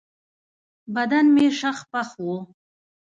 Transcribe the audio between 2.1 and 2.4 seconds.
و.